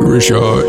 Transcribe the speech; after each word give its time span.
Reschad. 0.00 0.64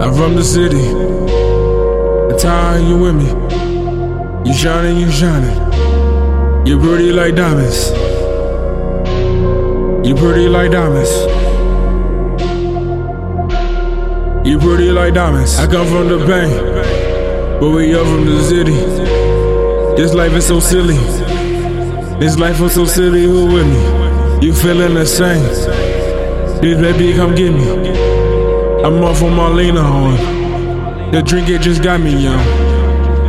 I'm 0.00 0.14
from 0.14 0.36
the 0.36 0.44
city. 0.44 0.76
The 2.28 2.38
time 2.38 2.86
you 2.86 2.98
with 2.98 3.16
me. 3.16 3.28
You 4.46 4.54
shining, 4.54 4.98
you 4.98 5.10
shining. 5.10 5.56
You 6.66 6.78
pretty 6.78 7.12
like 7.12 7.34
diamonds. 7.34 7.90
You 10.06 10.14
pretty 10.14 10.48
like 10.48 10.70
diamonds. 10.70 11.10
You 14.46 14.58
pretty 14.58 14.90
like 14.90 15.14
diamonds. 15.14 15.58
I 15.58 15.66
come 15.66 15.86
from 15.86 16.08
the 16.08 16.18
bank, 16.26 17.60
but 17.60 17.70
we 17.70 17.94
up 17.94 18.06
from 18.06 18.26
the 18.26 18.42
city. 18.44 18.74
This 19.96 20.14
life 20.14 20.32
is 20.32 20.46
so 20.46 20.60
silly. 20.60 21.35
This 22.18 22.38
life 22.38 22.62
is 22.62 22.72
so 22.72 22.86
silly. 22.86 23.24
Who 23.24 23.44
with 23.52 23.66
me? 23.66 24.46
You 24.46 24.54
feeling 24.54 24.94
the 24.94 25.04
same? 25.04 25.42
This 26.62 26.80
baby, 26.80 27.12
come 27.12 27.34
get 27.34 27.52
me. 27.52 27.68
I'm 28.82 29.04
off 29.04 29.22
on 29.22 29.32
Marlena 29.32 29.84
on. 29.84 31.12
The 31.12 31.20
drink 31.22 31.50
it 31.50 31.60
just 31.60 31.82
got 31.82 32.00
me 32.00 32.16
young. 32.16 32.40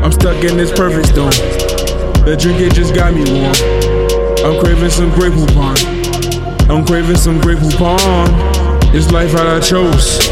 I'm 0.02 0.14
stuck 0.14 0.42
in 0.42 0.56
this 0.56 0.72
perfect 0.72 1.10
storm. 1.10 1.32
The 2.24 2.38
drink 2.40 2.62
it 2.62 2.74
just 2.74 2.96
got 2.96 3.14
me 3.14 3.26
warm. 3.30 3.54
I'm 4.46 4.58
craving 4.64 4.90
some 4.90 5.10
Grey 5.12 5.32
Poupon. 5.32 6.70
I'm 6.70 6.86
craving 6.86 7.18
some 7.18 7.42
Grey 7.42 7.56
Poupon. 7.56 8.92
This 8.94 9.12
life 9.12 9.34
that 9.34 9.48
I 9.48 9.60
chose. 9.60 10.24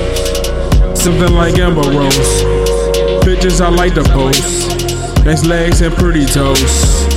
Something 0.98 1.34
like 1.34 1.60
Amber 1.60 1.82
Rose. 1.82 3.26
Pictures 3.26 3.60
I 3.60 3.68
like 3.68 3.96
to 3.96 4.04
post. 4.04 5.26
Nice 5.26 5.44
legs 5.44 5.82
and 5.82 5.94
pretty 5.94 6.26
toes. 6.26 7.15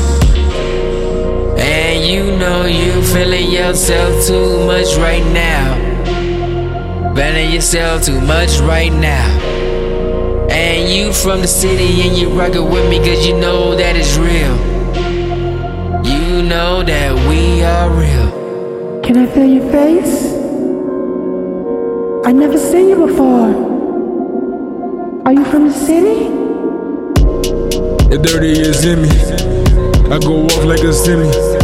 And 2.09 2.17
you 2.17 2.39
know 2.39 2.65
you 2.65 3.03
feeling 3.13 3.51
yourself 3.51 4.27
too 4.27 4.65
much 4.65 4.97
right 4.97 5.23
now. 5.35 5.77
Banning 7.13 7.53
yourself 7.53 8.03
too 8.03 8.19
much 8.19 8.61
right 8.61 8.91
now. 8.91 9.29
And 10.51 10.89
you 10.91 11.13
from 11.13 11.43
the 11.43 11.47
city 11.47 12.09
and 12.09 12.17
you 12.17 12.31
rockin' 12.31 12.71
with 12.71 12.89
me 12.89 12.97
cause 13.01 13.27
you 13.27 13.37
know 13.37 13.75
that 13.75 13.95
it's 13.95 14.17
real. 14.17 14.57
You 16.07 16.43
know 16.49 16.83
that 16.83 17.13
we 17.29 17.63
are 17.63 17.91
real. 17.91 19.03
Can 19.03 19.19
I 19.19 19.27
feel 19.27 19.45
your 19.45 19.71
face? 19.71 20.33
I 22.25 22.33
never 22.33 22.57
seen 22.57 22.89
you 22.89 23.07
before. 23.07 23.53
Are 25.27 25.35
you 25.35 25.45
from 25.45 25.69
the 25.69 25.75
city? 25.75 26.31
The 28.09 28.17
dirty 28.17 28.53
is 28.53 28.83
in 28.87 29.03
me. 29.03 29.11
I 30.11 30.19
go 30.21 30.47
off 30.47 30.65
like 30.65 30.81
a 30.81 30.93
semi. 30.95 31.58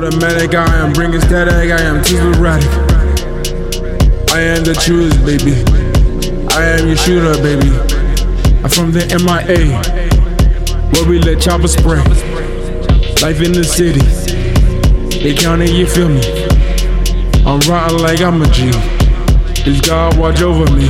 Automatic, 0.00 0.54
I 0.54 0.76
am 0.76 0.94
bringing 0.94 1.20
static, 1.20 1.70
I 1.70 1.82
am 1.82 2.02
too 2.02 2.16
erratic. 2.16 2.70
I 4.32 4.40
am 4.40 4.64
the 4.64 4.72
truth, 4.72 5.12
baby. 5.26 5.52
I 6.56 6.64
am 6.64 6.86
your 6.88 6.96
shooter, 6.96 7.34
baby. 7.42 7.68
I'm 8.64 8.70
from 8.70 8.92
the 8.92 9.04
MIA, 9.20 9.76
where 10.94 11.06
we 11.06 11.18
let 11.18 11.38
choppers 11.42 11.72
spray. 11.74 12.00
Life 13.20 13.42
in 13.42 13.52
the 13.52 13.62
city, 13.62 14.00
they 15.20 15.34
counting, 15.34 15.76
you 15.76 15.86
feel 15.86 16.08
me? 16.08 16.22
I'm 17.44 17.60
riding 17.68 17.98
like 17.98 18.22
I'm 18.22 18.40
a 18.40 18.48
G. 18.48 18.70
Is 19.68 19.82
God 19.82 20.16
watch 20.16 20.40
over 20.40 20.64
me? 20.72 20.88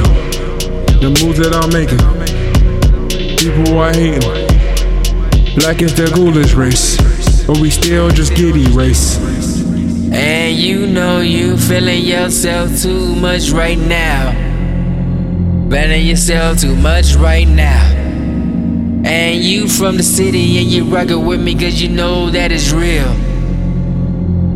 The 1.02 1.10
moves 1.18 1.40
that 1.40 1.50
I'm 1.52 1.72
making, 1.74 1.98
people 3.38 3.76
are 3.76 3.92
hating. 3.92 4.22
Black 5.56 5.82
is 5.82 5.96
the 5.96 6.08
coolest 6.14 6.54
race, 6.54 6.99
but 7.50 7.60
we 7.60 7.68
still 7.68 8.08
just 8.10 8.36
get 8.36 8.54
erased. 8.54 9.20
And 10.12 10.56
you 10.56 10.86
know 10.86 11.20
you 11.20 11.56
feeling 11.56 12.04
yourself 12.04 12.80
too 12.80 13.16
much 13.16 13.50
right 13.50 13.76
now. 13.76 14.30
Banning 15.68 16.06
yourself 16.06 16.60
too 16.60 16.76
much 16.76 17.16
right 17.16 17.48
now. 17.48 17.82
And 19.04 19.42
you 19.42 19.68
from 19.68 19.96
the 19.96 20.04
city 20.04 20.58
and 20.58 20.68
you 20.68 20.84
rockin' 20.84 21.26
with 21.26 21.42
me 21.42 21.56
cause 21.56 21.82
you 21.82 21.88
know 21.88 22.30
that 22.30 22.52
it's 22.52 22.70
real. 22.70 23.16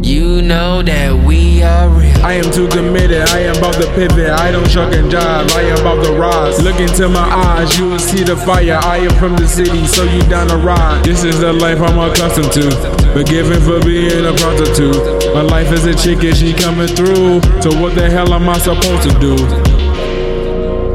You 0.04 0.42
know 0.42 0.82
that 0.82 1.14
we 1.24 1.62
are 1.62 1.88
real. 1.88 2.14
I 2.22 2.34
am 2.34 2.52
too 2.52 2.68
committed, 2.68 3.26
I 3.30 3.38
am 3.38 3.56
about 3.56 3.72
to 3.80 3.86
pivot. 3.94 4.28
I 4.28 4.52
don't 4.52 4.68
chuck 4.68 4.92
and 4.92 5.10
jive, 5.10 5.50
I 5.56 5.62
am 5.62 5.80
about 5.80 6.04
to 6.04 6.12
rise. 6.12 6.62
Look 6.62 6.78
into 6.78 7.08
my 7.08 7.24
eyes, 7.24 7.78
you 7.78 7.88
will 7.88 7.98
see 7.98 8.22
the 8.22 8.36
fire. 8.36 8.78
I 8.84 8.98
am 8.98 9.18
from 9.18 9.34
the 9.34 9.48
city, 9.48 9.86
so 9.86 10.04
you 10.04 10.20
down 10.28 10.48
to 10.48 10.58
ride. 10.58 11.02
This 11.06 11.24
is 11.24 11.40
the 11.40 11.54
life 11.54 11.80
I'm 11.80 11.98
accustomed 11.98 12.52
to. 12.52 12.70
Forgiven 13.14 13.62
for 13.62 13.80
being 13.80 14.26
a 14.26 14.34
prostitute. 14.34 15.32
My 15.32 15.40
life 15.40 15.72
is 15.72 15.86
a 15.86 15.94
chick 15.94 16.22
and 16.22 16.36
she 16.36 16.52
coming 16.52 16.88
through. 16.88 17.40
So 17.62 17.72
what 17.80 17.94
the 17.94 18.10
hell 18.10 18.34
am 18.34 18.46
I 18.46 18.58
supposed 18.58 19.08
to 19.08 19.18
do? 19.20 19.36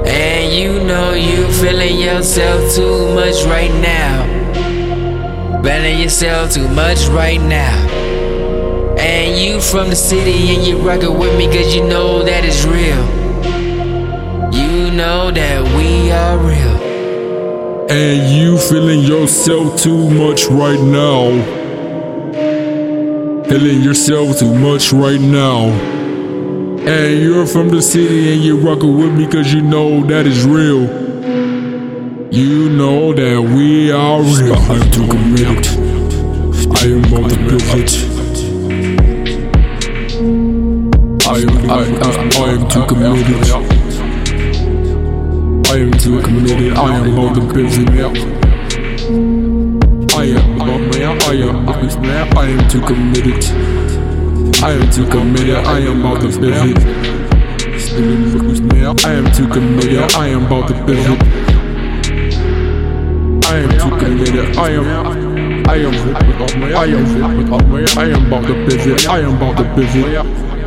And 0.06 0.54
you 0.54 0.84
know 0.84 1.14
you 1.14 1.52
feeling 1.54 1.98
yourself 1.98 2.76
too 2.76 3.12
much 3.16 3.44
right 3.46 3.74
now. 3.82 5.62
Banning 5.64 6.00
yourself 6.00 6.52
too 6.52 6.68
much 6.68 7.08
right 7.08 7.42
now. 7.42 8.09
And 9.00 9.38
you 9.38 9.62
from 9.62 9.90
the 9.90 9.96
city 9.96 10.54
and 10.54 10.68
you 10.68 10.78
rockin' 10.78 11.18
with 11.18 11.38
me 11.38 11.48
cause 11.48 11.74
you 11.74 11.84
know 11.86 12.22
that 12.22 12.44
it's 12.44 12.66
real. 12.66 13.06
You 14.54 14.92
know 14.92 15.32
that 15.32 15.64
we 15.78 16.12
are 16.12 16.38
real. 16.38 17.88
And 17.90 18.30
you 18.30 18.58
feeling 18.58 19.00
yourself 19.00 19.82
too 19.82 20.10
much 20.10 20.48
right 20.48 20.80
now. 20.80 21.30
Feeling 23.46 23.82
yourself 23.82 24.38
too 24.38 24.54
much 24.54 24.92
right 24.92 25.22
now. 25.22 25.70
And 26.82 27.22
you're 27.22 27.48
from 27.48 27.70
the 27.70 27.82
city 27.82 28.34
and 28.34 28.44
you're 28.44 28.58
rockin' 28.58 28.98
with 28.98 29.14
me 29.18 29.28
cause 29.28 29.54
you 29.54 29.62
know 29.62 30.04
that 30.08 30.28
is 30.28 30.46
real. 30.46 30.84
You 32.32 32.70
know 32.70 33.14
that 33.14 33.42
we 33.42 33.92
are 33.92 34.22
real. 34.22 34.56
I'm 34.56 34.92
too 34.92 35.08
committed. 35.08 35.68
I 36.76 36.86
am 36.86 37.14
on 37.14 37.30
the 37.30 37.38
pivot. 37.50 38.19
I 41.30 41.38
am, 41.38 41.70
I, 41.70 41.74
I, 41.74 42.10
I 42.42 42.50
am 42.54 42.68
too 42.70 42.84
committed. 42.88 43.52
I 45.70 45.78
am 45.78 45.92
too 45.92 46.20
committed. 46.24 46.74
I 46.74 46.96
am 46.96 47.20
on 47.20 47.34
the 47.36 47.42
busy 47.54 47.86
now. 47.86 48.10
I 50.18 50.24
am, 50.26 50.56
about 50.56 50.82
my 50.90 50.98
I 50.98 51.34
am, 51.38 51.70
I 51.70 51.74
am, 51.78 52.36
I 52.36 52.46
am 52.50 52.68
too 52.68 52.82
committed. 52.82 53.46
I 54.64 54.72
am 54.72 54.90
too 54.90 55.06
committed. 55.06 55.56
I 55.56 55.80
am 55.82 56.02
about 56.02 56.22
the 56.22 56.30
busy. 56.30 56.74
I 59.06 59.12
am 59.14 59.32
too 59.32 59.48
committed. 59.48 60.12
I 60.16 60.30
am 60.30 60.46
about 60.48 60.68
the 60.68 60.74
busy. 60.84 61.14
I 63.46 63.56
am 63.56 63.70
too 63.78 63.96
committed. 64.04 64.58
I 64.58 64.70
am. 64.72 65.30
I 65.70 65.76
am, 65.76 65.94
I 65.94 66.26
am, 66.26 67.06
I 68.00 68.06
am 68.10 68.26
about 68.26 68.48
the 68.48 68.66
busy. 68.66 69.08
I 69.08 69.20
am 69.20 69.36
about 69.36 69.58
the 69.58 69.64
busy. 69.76 70.59